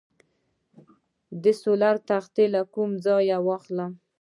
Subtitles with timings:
[1.43, 3.91] د سولر تختې له کوم ځای واخلم؟